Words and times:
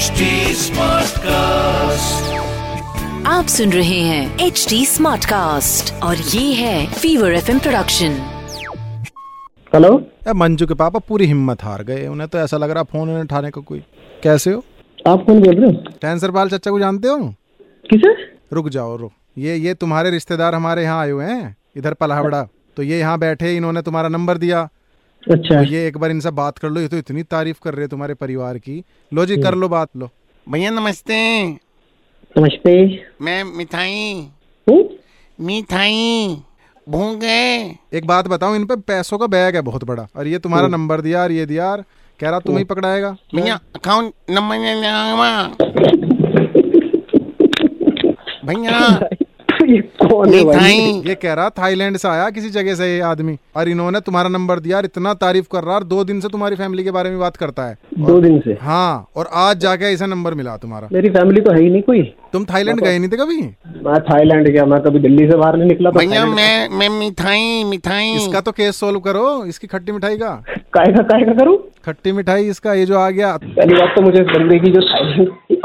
HD 0.00 0.26
Smartcast. 0.58 2.28
आप 3.26 3.46
सुन 3.46 3.72
रहे 3.72 3.98
हैं 4.00 4.38
एच 4.40 4.64
डी 4.70 4.78
स्मार्ट 4.86 5.24
कास्ट 5.24 5.92
और 6.02 6.16
ये 6.16 6.52
है 6.54 6.86
फीवर 6.92 7.34
एफ़ 7.34 7.50
प्रोडक्शन 7.58 8.12
हेलो 9.74 9.90
ए, 10.28 10.32
मंजू 10.32 10.66
के 10.66 10.74
पापा 10.74 10.98
पूरी 11.08 11.26
हिम्मत 11.26 11.64
हार 11.64 11.82
गए। 11.82 12.06
उन्हें 12.06 12.28
तो 12.28 12.38
ऐसा 12.38 12.56
लग 12.56 12.70
रहा 12.70 12.82
फ़ोन 12.82 13.08
उन्हें 13.08 13.22
उठाने 13.22 13.50
का 13.50 13.60
कोई 13.60 13.82
कैसे 14.22 14.52
हो? 14.52 14.64
आप 15.06 15.24
कौन 15.26 15.40
बोल 15.42 15.54
रहे 15.54 15.70
हो? 15.70 15.72
कैंसर 16.02 16.30
पाल 16.30 16.48
चचा 16.48 16.70
को 16.70 16.78
जानते 16.80 17.08
हो? 17.08 17.18
किसे? 17.90 18.14
रुक 18.52 18.68
जाओ 18.68 18.96
रुक। 18.96 19.12
ये 19.38 19.56
ये 19.56 19.74
तुम्हारे 19.74 20.10
रिश्तेदार 20.10 20.54
हमारे 20.54 20.82
यहाँ 20.82 21.00
आए 21.00 21.10
हुए 21.10 21.24
हैं 21.24 21.56
इधर 21.76 21.94
पलावड़ा 21.94 22.46
तो 22.76 22.82
ये 22.82 22.98
यहाँ 22.98 23.18
बैठे 23.18 23.56
इन्होंने 23.56 23.82
तुम्हारा 23.82 24.08
नंबर 24.08 24.38
दिया। 24.38 24.68
अच्छा। 25.32 25.64
तो 25.64 25.70
ये 25.70 25.88
एक 25.88 25.98
बार 25.98 26.10
इनसे 26.10 26.30
बात 26.30 26.58
कर 26.58 26.68
लो 26.68 26.80
ये 26.80 26.88
तो 26.88 26.96
इतनी 26.96 27.22
तारीफ़ 27.22 27.58
कर 27.64 27.72
रहे 27.72 27.80
हैं 27.80 27.88
तुम्हारे 27.88 28.14
परिवार 28.14 28.58
की। 28.58 28.84
लो 29.14 29.26
जी 29.26 29.36
कर 29.36 29.54
लो 29.54 29.68
बात 29.68 29.88
लो। 29.96 30.10
भैया 30.48 30.70
नमस्ते। 30.70 31.46
नमस्ते। 32.38 33.04
मैं 33.22 33.44
मिठाई। 33.44 34.28
हूँ? 34.70 34.90
मिठाई 35.40 36.36
भूल 36.88 37.14
गए। 37.14 37.76
एक 37.92 38.06
बात 38.06 38.28
बताओ 38.28 38.54
इन 38.54 38.64
पे 38.64 38.76
पैसों 38.76 39.18
का 39.18 39.26
बैग 39.26 39.54
है 39.54 39.60
बहुत 39.60 39.84
बड़ा 39.84 40.08
और 40.16 40.26
ये 40.26 40.38
तुम्हारा 40.38 40.68
नंबर 40.68 41.00
दिया 41.00 41.22
और 41.22 41.32
ये 41.32 41.46
दिया 41.46 41.70
और 41.70 41.84
कह 42.20 42.30
रहा 42.30 42.38
तुम 42.38 42.58
ही 42.58 42.64
पकड़ाएगा। 42.64 43.16
भैया 43.34 43.54
अकाउंट 43.54 44.12
नंबर 44.30 44.56
भैया 48.44 49.00
ये 49.68 49.80
कौन 49.80 50.32
है 50.34 50.44
भाई? 50.44 51.02
ये 51.06 51.14
कह 51.14 51.32
रहा 51.32 51.50
थाईलैंड 51.50 51.96
से 51.96 52.08
आया 52.08 52.30
किसी 52.30 52.50
जगह 52.50 52.74
से 52.74 52.94
ये 52.94 53.00
आदमी। 53.00 53.36
और 53.56 53.68
इन्होंने 53.68 54.00
तुम्हारा 54.00 54.28
नंबर 54.28 54.58
दिया 54.58 54.76
और 54.76 54.84
इतना 54.84 55.14
तारीफ़ 55.14 55.46
कर 55.52 55.64
रहा 55.64 55.74
और 55.74 55.84
दो 55.84 56.04
दिन 56.04 56.20
से 56.20 56.28
तुम्हारी 56.28 56.56
फैमिली 56.56 56.84
के 56.84 56.90
बारे 56.90 57.10
में 57.10 57.18
बात 57.18 57.36
करता 57.36 57.64
है। 57.64 57.78
दो 57.98 58.20
दिन 58.20 58.38
से? 58.40 58.58
हाँ 58.60 59.08
और 59.16 59.30
आज 59.32 59.58
जाके 59.58 59.84
ऐसा 59.84 60.06
नंबर 60.06 60.34
मिला 60.34 60.56
तुम्हारा। 60.56 60.88
मेरी 60.92 61.10
फैमिली 61.10 61.40
तो 61.40 61.52
है 61.52 61.60
ही 61.60 61.70
नहीं 61.70 61.82
कोई। 61.82 62.14
तुम 62.32 62.44
थाईलैंड 62.44 62.80
गए 62.80 62.98
नहीं 62.98 63.10
थे 63.10 63.16
कभी? 63.16 63.40
मैं 63.84 64.00
थाईलैंड 64.02 64.48
गया 64.48 64.64
मैं 64.66 64.80
कभी 64.82 64.98
दिल्ली 65.00 65.26
से 65.30 65.36
बाहर 65.36 65.56
नहीं 65.56 65.68
निकला 65.68 65.90
तो 65.90 65.98
भैया 65.98 66.24
मैं 66.26 66.68
मैं 66.70 66.88
मिठाई 66.90 67.64
मिठाई। 67.66 68.12
इसका 68.16 68.40
तो 68.40 68.52
केस 68.52 68.76
सोल्व 68.80 69.00
करो 69.00 69.44
इसकी 69.44 69.66
खट्टी 69.66 69.92
मिठाई 69.92 70.16
का। 70.16 70.30
काय 70.74 70.92
का 70.94 71.02
काय 71.04 71.24
का 71.24 71.32
करूँ? 71.34 71.56
खट्टी 71.84 72.12
मिठाई 72.12 72.48
इसका 72.48 72.74
ये 72.74 72.84
जो 72.86 72.98
आ 72.98 73.08
गया। 73.10 73.36
पहली 73.38 73.74
बात 73.74 73.94
तो 73.96 74.02
मुझे 74.02 74.22
बंदे 74.24 74.58
की 74.58 74.70
जो 74.72 74.80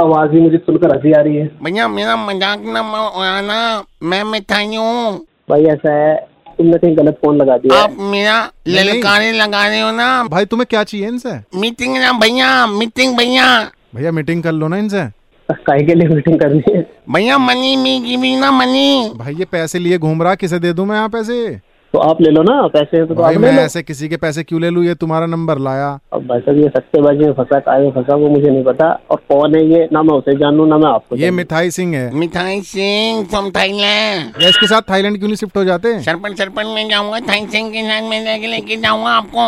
आवाज़ 0.03 0.31
ही 0.31 0.41
मुझे 0.41 0.57
सुनकर 0.59 0.95
हँसी 0.95 1.11
आ 1.11 1.21
रही 1.21 1.35
है। 1.35 1.49
भैया 1.63 1.87
मेरा 1.89 2.15
मज़ाक 2.17 2.63
न 2.67 2.77
उड़ाना 3.17 3.59
मैं 4.03 4.23
मिठाई 4.31 4.75
हूँ। 4.75 5.17
भाई 5.49 5.65
ऐसा 5.73 5.93
है 5.95 6.15
तुमने 6.57 6.77
कहीं 6.77 6.97
गलत 6.97 7.17
फ़ोन 7.21 7.37
लगा 7.37 7.57
दिया 7.57 7.79
आप 7.79 7.95
मेरा 8.11 8.37
ललकारे 8.67 9.31
लगा 9.33 9.65
रहे 9.67 9.79
हो 9.79 9.91
ना। 9.91 10.07
भाई 10.31 10.45
तुम्हें 10.45 10.65
क्या 10.69 10.83
चाहिए 10.83 11.07
इनसे? 11.07 11.39
मीटिंग 11.55 11.97
ना 11.97 12.11
भैया 12.19 12.65
मीटिंग 12.69 13.17
भैया। 13.17 13.47
भैया 13.95 14.11
मीटिंग 14.11 14.43
कर 14.43 14.51
लो 14.51 14.67
ना 14.67 14.77
इनसे। 14.77 15.03
काय 15.49 15.81
के 15.85 15.93
लिए 15.95 16.07
मीटिंग 16.09 16.39
करनी 16.39 16.61
है? 16.69 16.81
भैया 17.13 17.37
मनी 17.37 17.75
मी 17.75 17.99
गिविंग 17.99 18.39
ना 18.39 18.51
मनी 18.51 19.11
भाई 19.15 19.33
ये 19.35 19.45
पैसे 19.45 19.79
लिए 19.79 19.97
घूम 19.97 20.23
रहा 20.23 20.35
किसे 20.35 20.59
दे 20.59 20.73
दूँ 20.73 20.85
मैं 20.85 20.95
यहाँ 20.95 21.09
पैसे? 21.09 21.59
तो 21.95 21.99
आप 22.01 22.21
ले 22.21 22.29
लो 22.29 22.41
ना 22.43 22.55
पैसे 22.67 22.99
तो, 22.99 23.13
तो 23.13 23.21
भाई 23.21 23.35
आप 23.35 23.41
मैं 23.41 23.51
ऐसे 23.59 23.81
किसी 23.83 24.07
के 24.09 24.17
पैसे 24.17 24.43
क्यों 24.43 24.59
ले 24.61 24.69
लूँ? 24.69 24.83
ये 24.85 24.93
तुम्हारा 24.95 25.25
नंबर 25.25 25.59
लाया। 25.59 25.87
अब 26.13 26.25
भाई 26.27 26.39
साहब 26.39 26.57
ये 26.57 26.69
सट्टेबाजी 26.69 27.25
में 27.25 27.33
फंसा 27.33 27.59
काय 27.59 27.79
में 27.81 27.91
फंसा 27.91 28.15
वो 28.15 28.29
मुझे 28.29 28.49
नहीं 28.49 28.63
पता। 28.63 28.87
और 29.11 29.17
कौन 29.29 29.55
है 29.55 29.63
ये? 29.65 29.87
ना 29.93 30.01
मैं 30.03 30.17
उसे 30.17 30.35
जानू 30.37 30.65
ना 30.65 30.77
मैं 30.77 30.89
आपको 30.89 31.15
ये 31.15 31.29
मिठाई 31.31 31.71
सिंह 31.71 31.95
है। 31.95 32.13
मिठाई 32.15 32.59
सिंह 32.63 33.23
फ्रॉम 33.25 33.49
थाईलैंड। 33.51 34.41
या 34.43 34.49
इसके 34.49 34.67
साथ 34.67 34.89
थाईलैंड 34.89 35.17
क्यों 35.17 35.27
नहीं 35.27 35.35
शिफ्ट 35.35 35.57
हो 35.57 35.63
जाते? 35.63 35.99
सरपंच 35.99 36.37
सरपंच 36.37 36.75
में 36.75 36.89
जाऊँगा 36.89 37.19
थाई 37.29 37.45
सिंह 37.47 37.69
के 37.69 37.83
साथ 37.83 38.09
में 38.09 38.19
लेके 38.25 38.47
लेके 38.47 38.77
जाऊँगा 38.81 39.11
आपको। 39.11 39.47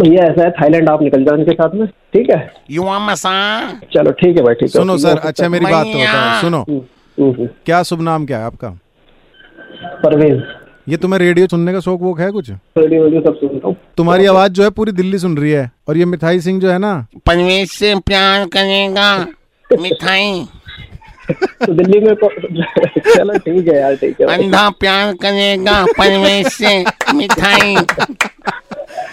भैया 0.00 0.24
ऐसा 0.24 0.42
है 0.42 0.50
थाईलैंड 0.50 0.88
आप 0.88 1.02
निकल 1.02 1.24
जाओ 1.24 1.36
इनके 1.38 1.52
साथ 1.52 1.74
में 1.74 1.86
ठीक 1.86 2.30
है? 2.30 2.40
युवा 2.70 2.98
मसा 3.06 3.32
चलो 3.94 4.10
ठीक 4.20 4.36
है 4.36 4.42
भाई 4.42 4.54
ठीक 4.54 4.68
है। 4.68 4.80
सुनो 4.80 4.98
सर 4.98 5.18
अच्छा 5.24 5.48
मेरी 5.48 5.64
बात 5.66 5.86
तो। 5.86 6.40
सुनो। 6.40 6.62
हम्म, 6.68 6.80
हम्म, 7.18 7.32
हम्म। 7.32 7.48
क्या 7.66 7.82
शुभ 7.82 8.02
नाम 8.02 8.26
क्या 8.26 8.38
है 8.38 8.44
आपका? 8.44 8.76
परवेज 10.04 10.42
ये 10.88 10.96
तुम्हें 10.96 11.18
रेडियो 11.20 11.46
सुनने 11.46 11.72
का 11.72 11.80
शौक 11.80 12.00
वोक 12.00 12.20
है 12.20 12.30
कुछ? 12.32 12.50
रेडियो 12.50 13.02
वेडियो 13.04 13.20
सब 13.20 13.36
सुनता 13.38 13.68
हूँ। 13.68 13.76
तुम्हारी 13.96 14.26
आवाज़ 14.26 14.52
जो 14.52 14.62
है 14.62 14.70
पूरी 14.70 14.92
दिल्ली 14.92 15.18
सुन 15.18 15.36
रही 15.36 15.50
है 15.50 15.70
और 15.88 15.96
ये 15.96 16.04
मिठाई 16.04 16.40
सिंह 16.40 16.60
जो 16.60 16.70
है 16.70 16.78
ना? 16.78 17.06
परवेश 17.26 17.70
से 17.70 17.94
प्यार 18.06 18.46
करेगा 18.48 19.16
मिठाई। 19.70 20.46
तो 21.30 21.72
दिल्ली 21.72 22.00
में 22.00 22.14
तो 22.14 22.28
चलो 22.28 23.38
ठीक 23.38 23.68
है 23.68 23.78
यार 23.78 23.96
ठीक 23.96 24.20
है। 24.20 24.26
अंधा 24.36 24.68
प्यार 24.80 25.12
करेगा 25.22 25.84
परवेश 25.98 26.52
से 26.54 26.78
मिठाई। 27.14 27.76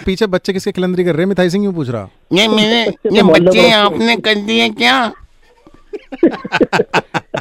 पीछे 0.05 0.25
बच्चे 0.27 0.53
किसके 0.53 0.71
खिलंदरी 0.71 1.03
कर 1.03 1.11
रहे 1.11 1.21
हैं? 1.21 1.27
मिठाई 1.29 1.49
सिंह 1.49 1.63
क्यों 1.63 1.73
पूछ 1.73 1.89
रहा? 1.89 2.07
ये 2.33 2.47
मेरे 2.47 2.81
ये 3.15 3.23
बच्चे 3.23 3.69
आपने 3.71 4.17
कर 4.17 4.35
दिए 4.45 4.69
क्या? 4.69 4.95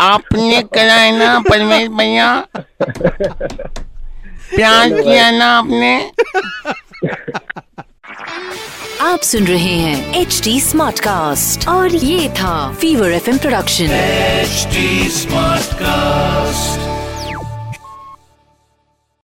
आपने 0.01 0.63
करा 0.75 0.95
है 0.95 1.19
ना 1.19 1.39
परवेश 1.51 1.89
भैया? 1.99 2.47
प्यार 4.55 4.89
किया 4.91 5.31
ना 5.31 5.47
आपने। 5.59 5.95
आप 9.01 9.21
सुन 9.23 9.47
रहे 9.47 9.75
हैं 9.77 10.21
एच 10.21 10.41
डी 10.45 10.61
स्मार्ट 10.61 11.01
कास्ट 11.01 11.69
और 11.69 11.95
ये 11.95 12.29
था 12.29 12.73
fever 12.81 13.13
FM 13.13 13.39
production 13.39 13.91
HD 13.91 15.11
smart 15.11 15.73
Smartcast. 15.73 16.92